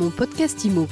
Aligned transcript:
Mon 0.00 0.08
podcast 0.08 0.64
IMO. 0.64 0.88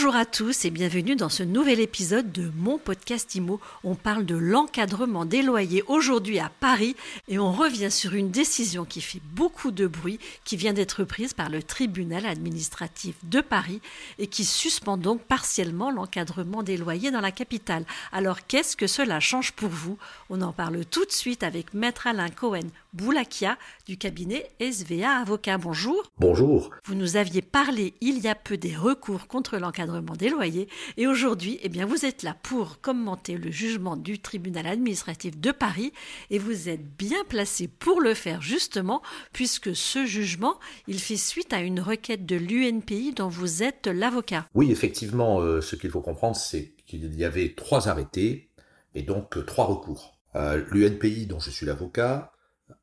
Bonjour 0.00 0.14
à 0.14 0.26
tous 0.26 0.64
et 0.64 0.70
bienvenue 0.70 1.16
dans 1.16 1.28
ce 1.28 1.42
nouvel 1.42 1.80
épisode 1.80 2.30
de 2.30 2.52
mon 2.54 2.78
podcast 2.78 3.34
IMO. 3.34 3.58
On 3.82 3.96
parle 3.96 4.24
de 4.24 4.36
l'encadrement 4.36 5.24
des 5.24 5.42
loyers 5.42 5.82
aujourd'hui 5.88 6.38
à 6.38 6.52
Paris 6.60 6.94
et 7.26 7.40
on 7.40 7.50
revient 7.50 7.90
sur 7.90 8.14
une 8.14 8.30
décision 8.30 8.84
qui 8.84 9.00
fait 9.00 9.20
beaucoup 9.32 9.72
de 9.72 9.88
bruit 9.88 10.20
qui 10.44 10.56
vient 10.56 10.72
d'être 10.72 11.02
prise 11.02 11.34
par 11.34 11.48
le 11.48 11.64
tribunal 11.64 12.26
administratif 12.26 13.16
de 13.24 13.40
Paris 13.40 13.80
et 14.20 14.28
qui 14.28 14.44
suspend 14.44 14.98
donc 14.98 15.20
partiellement 15.22 15.90
l'encadrement 15.90 16.62
des 16.62 16.76
loyers 16.76 17.10
dans 17.10 17.20
la 17.20 17.32
capitale. 17.32 17.84
Alors 18.12 18.46
qu'est-ce 18.46 18.76
que 18.76 18.86
cela 18.86 19.18
change 19.18 19.50
pour 19.50 19.68
vous? 19.68 19.98
On 20.30 20.42
en 20.42 20.52
parle 20.52 20.84
tout 20.84 21.06
de 21.06 21.12
suite 21.12 21.42
avec 21.42 21.74
maître 21.74 22.06
Alain 22.06 22.30
Cohen 22.30 22.68
Boulakia 22.92 23.58
du 23.84 23.96
cabinet 23.96 24.48
SVA 24.60 25.10
Avocat. 25.22 25.58
Bonjour. 25.58 26.04
Bonjour. 26.20 26.70
Vous 26.84 26.94
nous 26.94 27.16
aviez 27.16 27.42
parlé 27.42 27.94
il 28.00 28.20
y 28.20 28.28
a 28.28 28.36
peu 28.36 28.56
des 28.56 28.76
recours 28.76 29.26
contre 29.26 29.56
l'encadrement 29.56 29.87
des 30.16 30.28
loyers 30.28 30.68
et 30.96 31.06
aujourd'hui, 31.06 31.58
eh 31.62 31.68
bien, 31.68 31.86
vous 31.86 32.04
êtes 32.04 32.22
là 32.22 32.36
pour 32.42 32.80
commenter 32.80 33.36
le 33.36 33.50
jugement 33.50 33.96
du 33.96 34.18
tribunal 34.18 34.66
administratif 34.66 35.38
de 35.38 35.50
Paris 35.50 35.92
et 36.30 36.38
vous 36.38 36.68
êtes 36.68 36.84
bien 36.96 37.24
placé 37.28 37.68
pour 37.68 38.00
le 38.00 38.14
faire 38.14 38.42
justement 38.42 39.02
puisque 39.32 39.74
ce 39.74 40.06
jugement, 40.06 40.58
il 40.86 41.00
fait 41.00 41.16
suite 41.16 41.52
à 41.52 41.60
une 41.60 41.80
requête 41.80 42.26
de 42.26 42.36
l'UNPI 42.36 43.12
dont 43.12 43.28
vous 43.28 43.62
êtes 43.62 43.86
l'avocat. 43.86 44.46
Oui, 44.54 44.70
effectivement, 44.70 45.40
euh, 45.40 45.60
ce 45.60 45.76
qu'il 45.76 45.90
faut 45.90 46.00
comprendre, 46.00 46.36
c'est 46.36 46.74
qu'il 46.86 47.14
y 47.14 47.24
avait 47.24 47.54
trois 47.56 47.88
arrêtés 47.88 48.50
et 48.94 49.02
donc 49.02 49.36
euh, 49.36 49.44
trois 49.44 49.66
recours. 49.66 50.18
Euh, 50.36 50.64
L'UNPI, 50.70 51.26
dont 51.26 51.40
je 51.40 51.50
suis 51.50 51.66
l'avocat, 51.66 52.32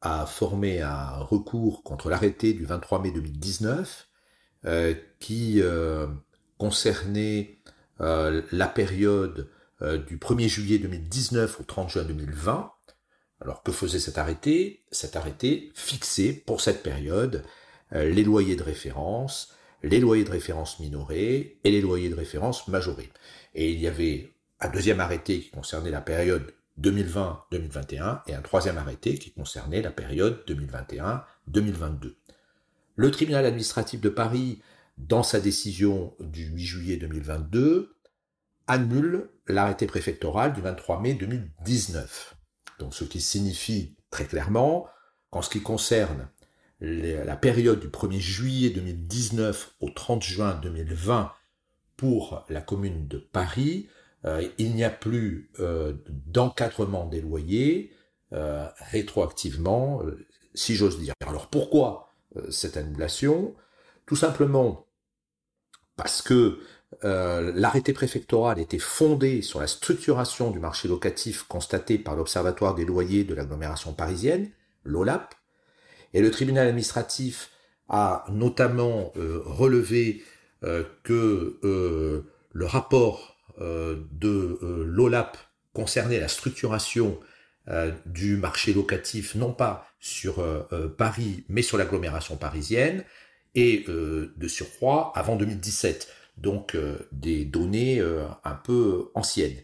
a 0.01 0.25
formé 0.25 0.81
un 0.81 1.17
recours 1.19 1.83
contre 1.83 2.09
l'arrêté 2.09 2.53
du 2.53 2.65
23 2.65 3.01
mai 3.01 3.11
2019 3.11 4.07
euh, 4.65 4.95
qui 5.19 5.61
concernait 6.57 7.57
euh, 8.01 8.41
la 8.51 8.67
période 8.67 9.49
euh, 9.81 9.97
du 9.97 10.17
1er 10.17 10.47
juillet 10.47 10.79
2019 10.79 11.59
au 11.59 11.63
30 11.63 11.89
juin 11.89 12.03
2020. 12.03 12.71
Alors 13.41 13.63
que 13.63 13.71
faisait 13.71 13.99
cet 13.99 14.17
arrêté? 14.17 14.83
Cet 14.91 15.15
arrêté 15.15 15.71
fixait 15.73 16.33
pour 16.33 16.61
cette 16.61 16.83
période 16.83 17.43
euh, 17.93 18.09
les 18.09 18.23
loyers 18.23 18.55
de 18.55 18.63
référence, 18.63 19.53
les 19.83 19.99
loyers 19.99 20.23
de 20.23 20.31
référence 20.31 20.79
minorés 20.79 21.59
et 21.63 21.71
les 21.71 21.81
loyers 21.81 22.09
de 22.09 22.15
référence 22.15 22.67
majorés. 22.67 23.11
Et 23.53 23.71
il 23.71 23.79
y 23.79 23.87
avait 23.87 24.33
un 24.59 24.69
deuxième 24.69 24.99
arrêté 24.99 25.41
qui 25.41 25.49
concernait 25.49 25.91
la 25.91 26.01
période 26.01 26.53
2020-2021 26.81 28.21
et 28.27 28.33
un 28.33 28.41
troisième 28.41 28.77
arrêté 28.77 29.17
qui 29.17 29.31
concernait 29.31 29.81
la 29.81 29.91
période 29.91 30.43
2021-2022. 30.47 32.15
Le 32.95 33.11
tribunal 33.11 33.45
administratif 33.45 34.01
de 34.01 34.09
Paris, 34.09 34.61
dans 34.97 35.23
sa 35.23 35.39
décision 35.39 36.15
du 36.19 36.45
8 36.45 36.63
juillet 36.63 36.97
2022, 36.97 37.95
annule 38.67 39.29
l'arrêté 39.47 39.85
préfectoral 39.85 40.53
du 40.53 40.61
23 40.61 41.01
mai 41.01 41.13
2019. 41.13 42.35
Donc 42.79 42.93
ce 42.93 43.03
qui 43.03 43.21
signifie 43.21 43.95
très 44.09 44.25
clairement 44.25 44.87
qu'en 45.29 45.41
ce 45.41 45.49
qui 45.49 45.61
concerne 45.61 46.29
la 46.79 47.35
période 47.37 47.79
du 47.79 47.87
1er 47.87 48.19
juillet 48.19 48.69
2019 48.69 49.75
au 49.79 49.89
30 49.89 50.23
juin 50.23 50.59
2020 50.61 51.31
pour 51.95 52.45
la 52.49 52.61
commune 52.61 53.07
de 53.07 53.17
Paris, 53.17 53.87
euh, 54.25 54.47
il 54.57 54.75
n'y 54.75 54.83
a 54.83 54.89
plus 54.89 55.51
euh, 55.59 55.93
d'encadrement 56.09 57.05
des 57.05 57.21
loyers 57.21 57.93
euh, 58.33 58.67
rétroactivement, 58.91 60.01
si 60.53 60.75
j'ose 60.75 60.99
dire. 60.99 61.13
Alors 61.25 61.47
pourquoi 61.47 62.13
cette 62.49 62.75
annulation? 62.75 63.55
Tout 64.05 64.17
simplement 64.17 64.84
parce 65.95 66.21
que 66.21 66.59
euh, 67.03 67.51
l'arrêté 67.55 67.93
préfectoral 67.93 68.59
était 68.59 68.79
fondé 68.79 69.41
sur 69.41 69.59
la 69.59 69.67
structuration 69.67 70.51
du 70.51 70.59
marché 70.59 70.87
locatif 70.87 71.43
constaté 71.43 71.97
par 71.97 72.15
l'Observatoire 72.15 72.75
des 72.75 72.85
loyers 72.85 73.23
de 73.23 73.33
l'agglomération 73.33 73.93
parisienne, 73.93 74.49
l'OLAP, 74.83 75.35
et 76.13 76.21
le 76.21 76.31
tribunal 76.31 76.67
administratif 76.67 77.49
a 77.89 78.25
notamment 78.31 79.11
relevé 79.15 80.23
que 81.03 81.59
le 82.55 82.65
rapport 82.65 83.35
euh, 83.61 83.95
de 84.11 84.59
euh, 84.63 84.83
l'OLAP 84.85 85.37
concernait 85.73 86.19
la 86.19 86.27
structuration 86.27 87.17
euh, 87.69 87.93
du 88.05 88.35
marché 88.35 88.73
locatif, 88.73 89.35
non 89.35 89.53
pas 89.53 89.87
sur 89.99 90.35
Paris, 90.97 91.45
mais 91.49 91.63
sur 91.63 91.79
l'agglomération 91.79 92.37
parisienne, 92.37 93.03
et 93.55 93.85
de 93.87 94.47
surcroît 94.47 95.11
avant 95.15 95.35
2017, 95.35 96.07
donc 96.37 96.77
des 97.11 97.45
données 97.45 98.01
un 98.43 98.55
peu 98.55 99.09
anciennes. 99.15 99.57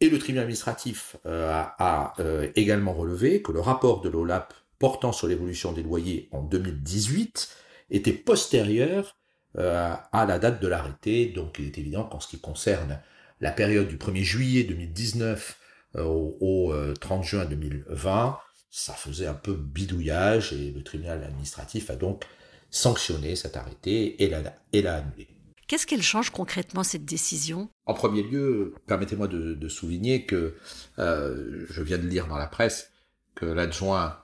Et 0.00 0.10
le 0.10 0.18
tribunal 0.18 0.42
administratif 0.42 1.16
a, 1.24 2.14
également 2.56 2.92
relevé 2.92 3.40
que 3.42 3.52
le 3.52 3.60
rapport 3.60 4.00
de 4.00 4.08
l'OLAP 4.08 4.52
portant 4.78 5.12
sur 5.12 5.28
l'évolution 5.28 5.72
des 5.72 5.82
loyers 5.82 6.28
en 6.32 6.42
2018 6.42 7.48
était 7.90 8.12
postérieur 8.12 9.16
à 9.56 10.26
la 10.26 10.38
date 10.38 10.60
de 10.60 10.68
l'arrêté, 10.68 11.26
donc 11.26 11.56
il 11.58 11.66
est 11.66 11.78
évident 11.78 12.04
qu'en 12.04 12.20
ce 12.20 12.28
qui 12.28 12.40
concerne 12.40 13.00
la 13.40 13.52
période 13.52 13.88
du 13.88 13.96
1er 13.96 14.22
juillet 14.22 14.64
2019 14.64 15.58
euh, 15.96 16.04
au, 16.04 16.74
30 17.00 17.20
euh, 17.20 17.26
juin 17.26 17.44
2020, 17.44 18.38
ça 18.70 18.92
faisait 18.92 19.26
un 19.26 19.34
peu 19.34 19.54
bidouillage 19.54 20.52
et 20.52 20.70
le 20.70 20.82
tribunal 20.82 21.22
administratif 21.24 21.90
a 21.90 21.96
donc 21.96 22.24
sanctionné 22.70 23.36
cet 23.36 23.56
arrêté 23.56 24.22
et 24.22 24.28
l'a, 24.28 24.94
annulé. 24.94 25.28
Qu'est-ce 25.66 25.86
qu'elle 25.86 26.02
change 26.02 26.30
concrètement 26.30 26.82
cette 26.82 27.04
décision? 27.04 27.68
En 27.86 27.94
premier 27.94 28.22
lieu, 28.22 28.74
permettez-moi 28.86 29.28
de, 29.28 29.68
souligner 29.68 30.24
que 30.24 30.56
euh, 30.98 31.66
je 31.68 31.82
viens 31.82 31.98
de 31.98 32.06
lire 32.06 32.26
dans 32.26 32.38
la 32.38 32.46
presse 32.46 32.90
que 33.34 33.46
l'adjoint 33.46 34.18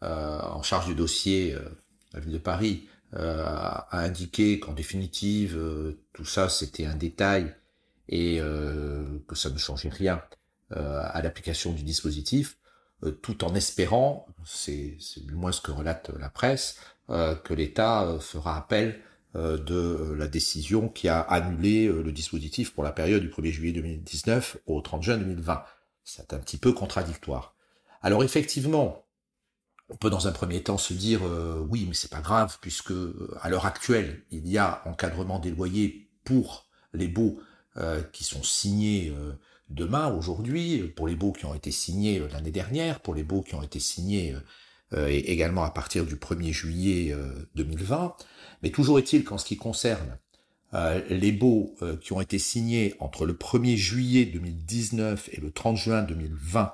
en 0.00 0.62
charge 0.62 0.86
du 0.86 0.94
dossier 0.94 1.56
la 2.12 2.20
ville 2.20 2.32
de 2.32 2.38
Paris 2.38 2.88
a 3.12 3.98
indiqué 3.98 4.60
qu'en 4.60 4.72
définitive 4.72 5.58
tout 6.12 6.24
ça 6.24 6.48
c'était 6.48 6.86
un 6.86 6.94
détail 6.94 7.52
et 8.08 8.38
euh, 8.40 9.04
que 9.26 9.36
ça 9.36 9.50
ne 9.50 9.58
changeait 9.58 9.88
rien 9.88 10.22
euh, 10.72 11.00
à 11.02 11.22
l'application 11.22 11.72
du 11.72 11.82
dispositif, 11.82 12.56
euh, 12.56 12.67
tout 13.22 13.44
en 13.44 13.54
espérant, 13.54 14.26
c'est 14.44 14.96
du 15.18 15.34
moins 15.34 15.52
ce 15.52 15.60
que 15.60 15.70
relate 15.70 16.10
la 16.18 16.28
presse, 16.28 16.78
que 17.08 17.54
l'État 17.54 18.18
fera 18.20 18.56
appel 18.56 19.00
de 19.34 20.14
la 20.16 20.26
décision 20.26 20.88
qui 20.88 21.08
a 21.08 21.20
annulé 21.20 21.86
le 21.86 22.12
dispositif 22.12 22.74
pour 22.74 22.82
la 22.82 22.92
période 22.92 23.22
du 23.22 23.28
1er 23.28 23.52
juillet 23.52 23.72
2019 23.72 24.58
au 24.66 24.80
30 24.80 25.02
juin 25.02 25.16
2020. 25.18 25.62
C'est 26.02 26.32
un 26.32 26.38
petit 26.38 26.56
peu 26.56 26.72
contradictoire. 26.72 27.54
Alors 28.02 28.24
effectivement, 28.24 29.04
on 29.88 29.96
peut 29.96 30.10
dans 30.10 30.26
un 30.26 30.32
premier 30.32 30.62
temps 30.62 30.78
se 30.78 30.92
dire 30.92 31.20
oui, 31.68 31.84
mais 31.86 31.94
c'est 31.94 32.10
pas 32.10 32.20
grave 32.20 32.58
puisque 32.60 32.92
à 33.40 33.48
l'heure 33.48 33.66
actuelle, 33.66 34.22
il 34.30 34.48
y 34.48 34.58
a 34.58 34.82
encadrement 34.86 35.38
des 35.38 35.50
loyers 35.50 36.10
pour 36.24 36.68
les 36.92 37.08
baux 37.08 37.38
euh, 37.76 38.02
qui 38.12 38.24
sont 38.24 38.42
signés 38.42 39.14
euh, 39.16 39.32
demain, 39.70 40.12
aujourd'hui, 40.14 40.82
pour 40.96 41.08
les 41.08 41.16
baux 41.16 41.32
qui 41.32 41.44
ont 41.46 41.54
été 41.54 41.70
signés 41.70 42.20
euh, 42.20 42.28
l'année 42.32 42.50
dernière, 42.50 43.00
pour 43.00 43.14
les 43.14 43.24
baux 43.24 43.42
qui 43.42 43.54
ont 43.54 43.62
été 43.62 43.80
signés 43.80 44.34
et 44.96 45.32
également 45.32 45.64
à 45.64 45.70
partir 45.70 46.06
du 46.06 46.16
1er 46.16 46.50
juillet 46.50 47.14
2020. 47.56 48.16
Mais 48.62 48.70
toujours 48.70 48.98
est-il 48.98 49.22
qu'en 49.22 49.36
ce 49.36 49.44
qui 49.44 49.58
concerne 49.58 50.16
les 51.10 51.30
baux 51.30 51.76
qui 52.00 52.14
ont 52.14 52.22
été 52.22 52.38
signés 52.38 52.94
entre 52.98 53.26
le 53.26 53.34
1er 53.34 53.76
juillet 53.76 54.24
2019 54.24 55.28
et 55.34 55.42
le 55.42 55.50
30 55.50 55.76
juin 55.76 56.02
2020, 56.04 56.72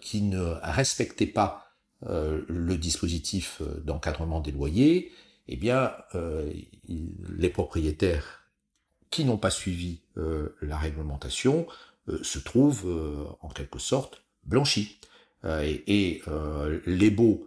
qui 0.00 0.22
ne 0.22 0.40
respectaient 0.62 1.26
pas 1.26 1.74
le 2.06 2.76
dispositif 2.76 3.62
d'encadrement 3.82 4.38
des 4.38 4.52
loyers, 4.52 5.10
eh 5.48 5.56
bien, 5.56 5.90
les 6.86 7.50
propriétaires 7.50 8.40
qui 9.10 9.24
n'ont 9.24 9.36
pas 9.36 9.50
suivi 9.50 10.00
euh, 10.16 10.56
la 10.62 10.78
réglementation 10.78 11.66
euh, 11.68 11.72
se 12.22 12.38
trouvent 12.38 12.86
euh, 12.86 13.24
en 13.40 13.48
quelque 13.48 13.78
sorte 13.78 14.22
blanchis. 14.44 14.98
et, 15.44 16.22
les 16.86 17.10
baux 17.10 17.46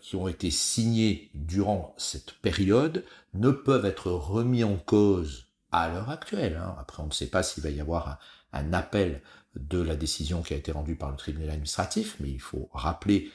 qui 0.00 0.16
ont 0.16 0.26
été 0.26 0.50
signés 0.50 1.30
durant 1.34 1.94
cette 1.98 2.32
période 2.32 3.04
ne 3.34 3.50
peuvent 3.50 3.84
être 3.84 4.10
remis 4.10 4.64
en 4.64 4.76
cause 4.76 5.46
à 5.70 5.88
l'heure 5.88 6.08
actuelle. 6.08 6.56
Hein. 6.56 6.74
Après, 6.78 7.02
on 7.02 7.06
ne 7.06 7.12
sait 7.12 7.26
pas 7.26 7.42
s'il 7.42 7.62
va 7.62 7.70
y 7.70 7.80
avoir 7.80 8.18
un, 8.52 8.72
appel 8.72 9.20
de 9.56 9.80
la 9.80 9.96
décision 9.96 10.42
qui 10.42 10.54
a 10.54 10.56
été 10.56 10.72
rendue 10.72 10.96
par 10.96 11.10
le 11.10 11.16
tribunal 11.16 11.50
administratif, 11.50 12.16
mais 12.20 12.30
il 12.30 12.40
faut 12.40 12.68
rappeler 12.72 13.30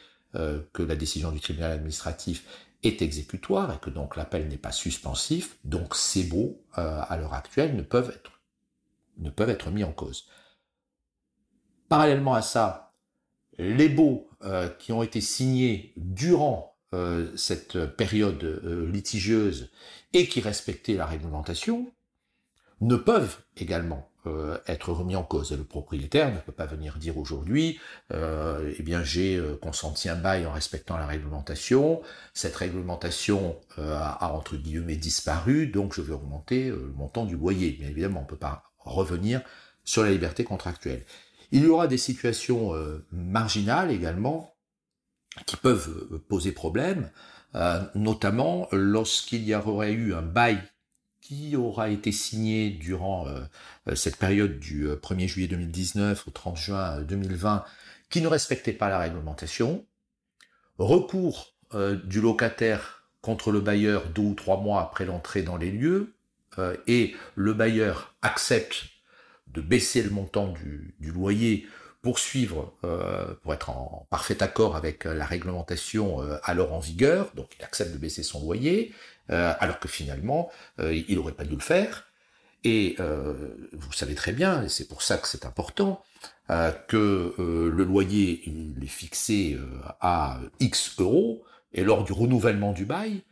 que 0.73 0.83
la 0.83 0.97
décision 0.97 1.31
du 1.31 1.39
tribunal 1.39 1.71
administratif 1.71 2.65
est 2.88 3.01
exécutoire 3.01 3.73
et 3.73 3.77
que 3.79 3.89
donc 3.89 4.15
l'appel 4.15 4.47
n'est 4.47 4.57
pas 4.57 4.71
suspensif, 4.71 5.57
donc 5.63 5.95
ces 5.95 6.23
baux, 6.23 6.62
euh, 6.77 7.01
à 7.07 7.17
l'heure 7.17 7.33
actuelle, 7.33 7.75
ne 7.75 7.81
peuvent 7.81 8.09
être, 8.09 8.39
ne 9.17 9.29
peuvent 9.29 9.50
être 9.50 9.71
mis 9.71 9.83
en 9.83 9.91
cause. 9.91 10.27
Parallèlement 11.90 12.34
à 12.34 12.42
ça, 12.42 12.94
les 13.58 13.90
baux 13.90 14.30
qui 14.80 14.92
ont 14.92 15.02
été 15.02 15.22
signés 15.22 15.94
durant 15.96 16.76
cette 17.36 17.86
période 17.96 18.62
litigieuse 18.92 19.72
et 20.14 20.28
qui 20.28 20.42
respectaient 20.42 20.94
la 20.94 21.06
réglementation 21.06 21.92
ne 22.82 22.96
peuvent 22.96 23.38
également 23.58 24.10
euh, 24.28 24.58
être 24.68 24.92
remis 24.92 25.16
en 25.16 25.24
cause. 25.24 25.52
Le 25.52 25.64
propriétaire 25.64 26.34
ne 26.34 26.40
peut 26.40 26.52
pas 26.52 26.66
venir 26.66 26.98
dire 26.98 27.18
aujourd'hui, 27.18 27.80
euh, 28.12 28.74
eh 28.78 28.82
bien 28.82 29.04
j'ai 29.04 29.36
euh, 29.36 29.56
consenti 29.56 30.10
un 30.10 30.16
bail 30.16 30.48
en 30.48 30.52
respectant 30.52 30.98
la 30.98 31.06
réglementation, 31.06 32.02
cette 32.34 32.56
réglementation 32.56 33.56
a, 33.78 34.34
entre 34.34 34.56
guillemets 34.56 34.96
disparu, 34.96 35.68
donc 35.68 35.94
je 35.94 36.02
vais 36.02 36.14
augmenter 36.14 36.70
le 36.70 36.92
montant 36.96 37.26
du 37.26 37.38
loyer. 37.38 37.72
Bien 37.72 37.90
évidemment, 37.90 38.22
on 38.22 38.24
ne 38.24 38.28
peut 38.28 38.36
pas 38.36 38.64
revenir 38.80 39.42
sur 39.84 40.04
la 40.04 40.10
liberté 40.10 40.44
contractuelle. 40.44 41.06
Il 41.51 41.63
y 41.63 41.68
aura 41.68 41.88
des 41.88 41.97
situations 41.97 42.74
marginales 43.12 43.92
également 43.92 44.56
qui 45.45 45.57
peuvent 45.57 46.19
poser 46.27 46.51
problème, 46.51 47.09
notamment 47.94 48.68
lorsqu'il 48.71 49.44
y 49.44 49.53
aurait 49.56 49.94
eu 49.94 50.13
un 50.13 50.21
bail 50.21 50.62
qui 51.25 51.56
aura 51.56 51.89
été 51.89 52.12
signé 52.12 52.69
durant 52.69 53.27
euh, 53.27 53.39
euh, 53.88 53.95
cette 53.95 54.18
période 54.18 54.59
du 54.59 54.88
1er 54.88 55.24
euh, 55.24 55.27
juillet 55.27 55.47
2019 55.47 56.27
au 56.27 56.31
30 56.31 56.56
juin 56.56 57.01
2020 57.01 57.65
qui 58.12 58.21
ne 58.21 58.27
respectait 58.27 58.74
pas 58.74 58.89
la 58.89 59.00
réglementation, 59.00 59.83
recours 60.77 61.56
du 62.03 62.21
locataire 62.21 63.09
contre 63.21 63.51
le 63.51 63.59
bailleur 63.59 64.06
deux 64.09 64.21
ou 64.21 64.33
trois 64.36 64.62
mois 64.62 64.81
après 64.81 65.03
l'entrée 65.06 65.41
dans 65.41 65.57
les 65.57 65.71
lieux, 65.71 66.13
et 66.86 67.15
le 67.33 67.53
bailleur 67.53 68.15
accepte 68.21 68.86
de 69.47 69.62
baisser 69.62 70.01
le 70.03 70.09
montant 70.09 70.47
du, 70.47 70.95
du 71.00 71.12
loyer 71.12 71.68
pour 72.01 72.19
suivre, 72.19 72.75
pour 73.42 73.56
être 73.56 73.71
en 73.71 74.06
parfait 74.12 74.44
accord 74.44 74.75
avec 74.75 75.06
la 75.06 75.25
réglementation 75.25 76.19
alors 76.44 76.71
en 76.74 76.80
vigueur, 76.80 77.31
donc 77.33 77.47
il 77.57 77.65
accepte 77.65 77.94
de 77.94 77.97
baisser 77.97 78.21
son 78.21 78.42
loyer, 78.42 78.94
euh, 79.31 79.53
alors 79.59 79.80
que 79.80 79.88
finalement, 79.88 80.51
euh, 80.80 80.94
il 81.07 81.15
n'aurait 81.15 81.33
pas 81.33 81.45
dû 81.45 81.56
le 81.56 81.62
faire. 81.62 82.06
Et 82.63 82.95
euh, 83.00 83.69
vous 83.74 83.94
savez 83.94 84.15
très 84.15 84.31
bien, 84.31 84.63
et 84.63 84.69
c'est 84.69 84.88
pour 84.88 85.01
ça 85.01 85.18
que 85.18 85.27
c'est 85.27 85.45
important, 85.45 86.03
que 86.88 87.33
le 87.38 87.83
loyer 87.83 88.44
il 88.45 88.83
est 88.83 88.88
fixé 88.88 89.57
à 90.00 90.39
X 90.59 90.95
euros, 91.00 91.44
et 91.74 91.83
lors 91.83 92.03
du 92.03 92.13
renouvellement 92.13 92.71
du 92.71 92.86
bail, 92.86 93.24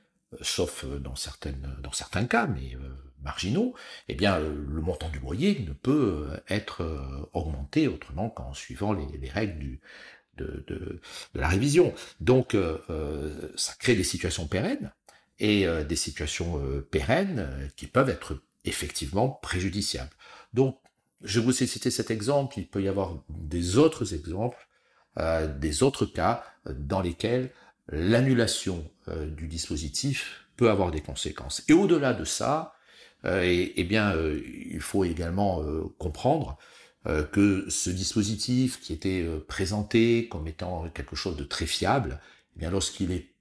sauf 0.41 0.83
dans, 0.85 1.15
certaines, 1.15 1.75
dans 1.83 1.91
certains 1.91 2.25
cas, 2.25 2.47
mais 2.47 2.75
marginaux, 3.23 3.73
eh 4.09 4.15
bien, 4.15 4.39
le 4.39 4.81
montant 4.81 5.09
du 5.09 5.19
loyer 5.19 5.59
ne 5.67 5.73
peut 5.73 6.27
être 6.49 7.29
augmenté 7.33 7.87
autrement 7.87 8.29
qu'en 8.29 8.53
suivant 8.53 8.93
les, 8.93 9.29
règles 9.29 9.79
de, 10.37 10.99
la 11.33 11.47
révision. 11.47 11.93
Donc, 12.19 12.55
ça 13.55 13.73
crée 13.79 13.95
des 13.95 14.03
situations 14.03 14.47
pérennes 14.47 14.91
et 15.39 15.67
euh, 15.67 15.83
des 15.83 15.95
situations 15.95 16.59
euh, 16.63 16.81
pérennes 16.81 17.39
euh, 17.39 17.67
qui 17.75 17.87
peuvent 17.87 18.09
être 18.09 18.41
effectivement 18.65 19.29
préjudiciables. 19.29 20.11
Donc, 20.53 20.79
je 21.21 21.39
vous 21.39 21.63
ai 21.63 21.67
cité 21.67 21.91
cet 21.91 22.11
exemple, 22.11 22.59
il 22.59 22.67
peut 22.67 22.81
y 22.81 22.87
avoir 22.87 23.23
des 23.29 23.77
autres 23.77 24.13
exemples, 24.13 24.67
des 25.57 25.83
autres 25.83 26.05
cas 26.05 26.43
dans 26.65 26.99
lesquels 26.99 27.51
l'annulation 27.87 28.89
du 29.07 29.47
dispositif 29.47 30.47
peut 30.57 30.69
avoir 30.69 30.91
des 30.91 30.99
conséquences. 31.01 31.63
Et 31.69 31.73
au-delà 31.73 32.13
de 32.13 32.25
ça, 32.25 32.73
eh 33.25 33.83
bien, 33.83 34.13
il 34.15 34.81
faut 34.81 35.03
également 35.05 35.63
comprendre 35.97 36.57
que 37.31 37.65
ce 37.69 37.89
dispositif 37.89 38.79
qui 38.81 38.93
était 38.93 39.25
présenté 39.47 40.27
comme 40.29 40.47
étant 40.47 40.89
quelque 40.89 41.15
chose 41.15 41.37
de 41.37 41.43
très 41.43 41.65
fiable, 41.65 42.19
eh 42.55 42.59
bien, 42.59 42.69
lorsqu'il 42.69 43.11
est 43.11 43.33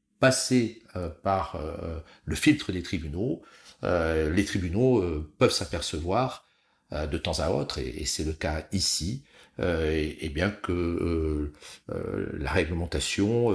euh, 0.94 1.08
par 1.22 1.56
euh, 1.56 1.98
le 2.26 2.36
filtre 2.36 2.70
des 2.70 2.82
tribunaux, 2.82 3.42
euh, 3.82 4.30
les 4.30 4.44
tribunaux 4.44 5.02
peuvent 5.38 5.50
s'apercevoir 5.50 6.46
de 6.92 7.16
temps 7.16 7.40
à 7.40 7.48
autre, 7.48 7.78
et, 7.78 8.04
c'est 8.04 8.22
le 8.22 8.34
cas 8.34 8.66
ici, 8.70 9.24
et, 9.58 10.28
bien 10.28 10.50
que 10.50 11.50
la 11.88 12.50
réglementation 12.52 13.50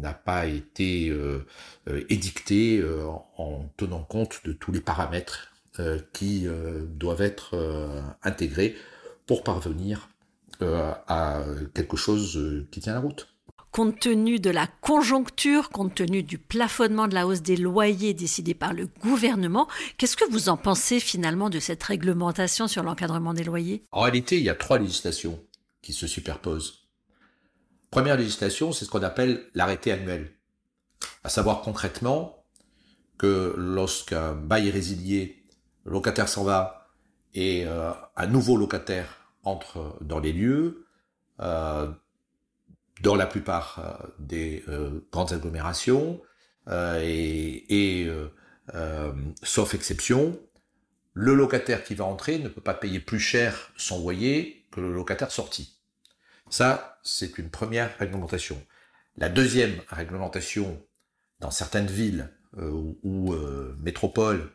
n'a 0.00 0.14
pas 0.14 0.46
été 0.46 1.14
édictée 2.08 2.82
en 3.36 3.70
tenant 3.76 4.02
compte 4.04 4.40
de 4.46 4.54
tous 4.54 4.72
les 4.72 4.80
paramètres 4.80 5.52
qui 6.12 6.46
doivent 6.88 7.22
être 7.22 7.56
intégrés 8.22 8.76
pour 9.26 9.44
parvenir 9.44 10.08
à 10.60 11.42
quelque 11.74 11.96
chose 11.96 12.66
qui 12.70 12.80
tient 12.80 12.94
la 12.94 13.00
route 13.00 13.28
compte 13.70 14.00
tenu 14.00 14.40
de 14.40 14.50
la 14.50 14.66
conjoncture, 14.66 15.70
compte 15.70 15.94
tenu 15.94 16.22
du 16.22 16.38
plafonnement 16.38 17.06
de 17.06 17.14
la 17.14 17.26
hausse 17.26 17.42
des 17.42 17.56
loyers 17.56 18.14
décidé 18.14 18.54
par 18.54 18.72
le 18.72 18.86
gouvernement, 18.86 19.68
qu'est-ce 19.96 20.16
que 20.16 20.28
vous 20.30 20.48
en 20.48 20.56
pensez 20.56 21.00
finalement 21.00 21.50
de 21.50 21.60
cette 21.60 21.82
réglementation 21.82 22.66
sur 22.66 22.82
l'encadrement 22.82 23.34
des 23.34 23.44
loyers? 23.44 23.84
En 23.92 24.00
réalité, 24.00 24.38
il 24.38 24.42
y 24.42 24.50
a 24.50 24.54
trois 24.54 24.78
législations 24.78 25.38
qui 25.82 25.92
se 25.92 26.06
superposent. 26.06 26.88
Première 27.90 28.16
législation, 28.16 28.72
c'est 28.72 28.84
ce 28.84 28.90
qu'on 28.90 29.02
appelle 29.02 29.46
l'arrêté 29.54 29.92
annuel. 29.92 30.32
À 31.22 31.28
savoir 31.28 31.62
concrètement 31.62 32.44
que 33.16 33.54
lorsqu'un 33.56 34.34
bail 34.34 34.68
est 34.68 34.72
résilié, 34.72 35.37
le 35.88 35.94
locataire 35.94 36.28
s'en 36.28 36.44
va 36.44 36.90
et 37.32 37.64
euh, 37.66 37.92
un 38.16 38.26
nouveau 38.26 38.56
locataire 38.58 39.32
entre 39.42 39.96
dans 40.02 40.18
les 40.18 40.34
lieux, 40.34 40.86
euh, 41.40 41.88
dans 43.00 43.14
la 43.14 43.26
plupart 43.26 43.78
euh, 43.78 44.06
des 44.18 44.64
grandes 45.10 45.32
agglomérations, 45.32 46.20
et, 46.70 48.10
sauf 49.42 49.74
exception, 49.74 50.38
le 51.14 51.34
locataire 51.34 51.82
qui 51.82 51.94
va 51.94 52.04
entrer 52.04 52.38
ne 52.38 52.48
peut 52.50 52.60
pas 52.60 52.74
payer 52.74 53.00
plus 53.00 53.18
cher 53.18 53.72
son 53.78 54.02
loyer 54.02 54.66
que 54.70 54.80
le 54.80 54.92
locataire 54.92 55.30
sorti. 55.30 55.78
Ça, 56.50 56.98
c'est 57.02 57.38
une 57.38 57.48
première 57.48 57.96
réglementation. 57.96 58.62
La 59.16 59.30
deuxième 59.30 59.80
réglementation 59.88 60.78
dans 61.40 61.50
certaines 61.50 61.86
villes 61.86 62.28
ou, 62.54 63.34
métropoles, 63.82 64.50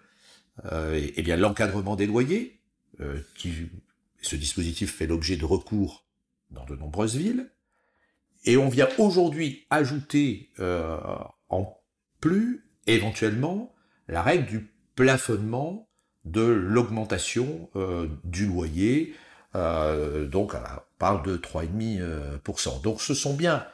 eh 0.71 1.21
bien 1.21 1.35
l'encadrement 1.35 1.95
des 1.95 2.05
loyers, 2.05 2.59
qui 3.35 3.51
ce 4.21 4.35
dispositif 4.35 4.95
fait 4.95 5.07
l'objet 5.07 5.37
de 5.37 5.45
recours 5.45 6.05
dans 6.51 6.65
de 6.65 6.75
nombreuses 6.75 7.15
villes. 7.15 7.49
Et 8.45 8.57
on 8.57 8.69
vient 8.69 8.89
aujourd'hui 8.97 9.65
ajouter 9.69 10.49
euh, 10.59 10.97
en 11.49 11.77
plus, 12.19 12.65
éventuellement, 12.87 13.73
la 14.07 14.21
règle 14.21 14.45
du 14.45 14.73
plafonnement 14.95 15.87
de 16.25 16.41
l'augmentation 16.41 17.69
euh, 17.75 18.07
du 18.23 18.47
loyer. 18.47 19.15
Euh, 19.55 20.27
donc, 20.27 20.53
on 20.55 20.59
parle 20.99 21.23
de 21.25 21.37
3,5%. 21.37 22.81
Donc, 22.81 23.01
ce 23.01 23.13
sont 23.13 23.33
bien 23.33 23.65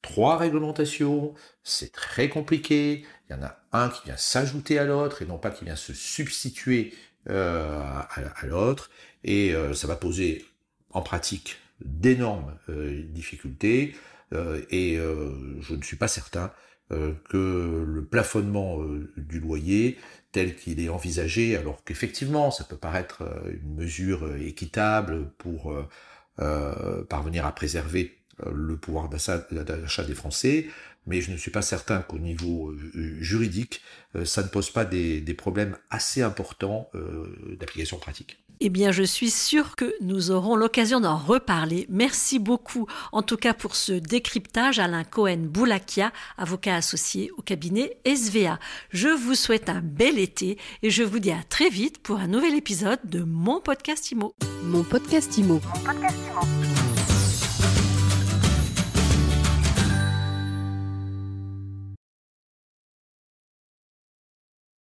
trois 0.00 0.36
réglementations. 0.36 1.34
C'est 1.62 1.92
très 1.92 2.28
compliqué. 2.28 3.04
Il 3.28 3.36
y 3.36 3.38
en 3.38 3.42
a 3.42 3.61
un 3.72 3.88
qui 3.88 4.04
vient 4.06 4.16
s'ajouter 4.16 4.78
à 4.78 4.84
l'autre 4.84 5.22
et 5.22 5.26
non 5.26 5.38
pas 5.38 5.50
qui 5.50 5.64
vient 5.64 5.76
se 5.76 5.94
substituer 5.94 6.94
à, 7.28 8.00
à 8.00 8.46
l'autre. 8.46 8.90
Et 9.24 9.54
ça 9.74 9.86
va 9.86 9.96
poser 9.96 10.44
en 10.90 11.02
pratique 11.02 11.58
d'énormes 11.84 12.54
euh, 12.68 13.02
difficultés 13.08 13.94
euh, 14.32 14.62
et 14.70 14.96
euh, 14.96 15.60
je 15.60 15.74
ne 15.74 15.82
suis 15.82 15.96
pas 15.96 16.08
certain 16.08 16.52
que 17.30 17.86
le 17.88 18.04
plafonnement 18.04 18.84
du 19.16 19.40
loyer 19.40 19.96
tel 20.30 20.54
qu'il 20.54 20.78
est 20.78 20.90
envisagé, 20.90 21.56
alors 21.56 21.82
qu'effectivement 21.84 22.50
ça 22.50 22.64
peut 22.64 22.76
paraître 22.76 23.22
une 23.48 23.76
mesure 23.76 24.36
équitable 24.36 25.30
pour 25.38 25.74
parvenir 27.08 27.46
à 27.46 27.54
préserver 27.54 28.18
le 28.44 28.76
pouvoir 28.76 29.08
d'achat 29.08 30.04
des 30.04 30.14
Français, 30.14 30.66
mais 31.06 31.20
je 31.20 31.30
ne 31.30 31.36
suis 31.36 31.50
pas 31.50 31.62
certain 31.62 32.00
qu'au 32.00 32.18
niveau 32.18 32.74
juridique, 33.20 33.82
ça 34.24 34.42
ne 34.42 34.48
pose 34.48 34.70
pas 34.70 34.84
des, 34.84 35.20
des 35.20 35.34
problèmes 35.34 35.76
assez 35.90 36.22
importants 36.22 36.90
d'application 37.58 37.98
pratique. 37.98 38.38
Eh 38.64 38.68
bien, 38.68 38.92
je 38.92 39.02
suis 39.02 39.30
sûre 39.30 39.74
que 39.74 39.92
nous 40.00 40.30
aurons 40.30 40.54
l'occasion 40.54 41.00
d'en 41.00 41.18
reparler. 41.18 41.84
Merci 41.88 42.38
beaucoup, 42.38 42.86
en 43.10 43.22
tout 43.22 43.36
cas 43.36 43.54
pour 43.54 43.74
ce 43.74 43.90
décryptage, 43.92 44.78
Alain 44.78 45.02
Cohen-Boulakia, 45.02 46.12
avocat 46.38 46.76
associé 46.76 47.32
au 47.36 47.42
cabinet 47.42 47.96
SVA. 48.06 48.60
Je 48.90 49.08
vous 49.08 49.34
souhaite 49.34 49.68
un 49.68 49.80
bel 49.80 50.16
été 50.16 50.58
et 50.84 50.90
je 50.90 51.02
vous 51.02 51.18
dis 51.18 51.32
à 51.32 51.42
très 51.48 51.70
vite 51.70 51.98
pour 51.98 52.20
un 52.20 52.28
nouvel 52.28 52.54
épisode 52.54 53.00
de 53.02 53.24
mon 53.24 53.60
podcast 53.60 54.12
IMO. 54.12 54.32
Mon 54.62 54.84
podcast 54.84 55.36
IMO. 55.38 55.54
Mon 55.54 55.80
podcast 55.80 56.16
IMO. 56.30 56.81